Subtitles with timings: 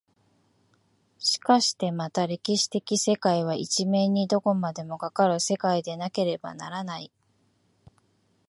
[1.19, 7.11] しかしてまた歴史的世界は一面にどこまでもかかる世界でなければならない。